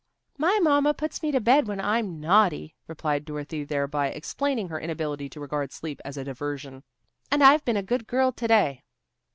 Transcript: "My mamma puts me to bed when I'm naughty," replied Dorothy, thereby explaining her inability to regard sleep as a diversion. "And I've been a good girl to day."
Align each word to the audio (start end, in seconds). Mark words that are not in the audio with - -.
"My 0.39 0.57
mamma 0.59 0.95
puts 0.95 1.21
me 1.21 1.31
to 1.31 1.39
bed 1.39 1.67
when 1.67 1.79
I'm 1.79 2.19
naughty," 2.19 2.73
replied 2.87 3.23
Dorothy, 3.23 3.63
thereby 3.63 4.07
explaining 4.07 4.69
her 4.69 4.79
inability 4.79 5.29
to 5.29 5.39
regard 5.39 5.71
sleep 5.71 6.01
as 6.03 6.17
a 6.17 6.23
diversion. 6.23 6.81
"And 7.29 7.43
I've 7.43 7.63
been 7.63 7.77
a 7.77 7.83
good 7.83 8.07
girl 8.07 8.31
to 8.31 8.47
day." 8.47 8.83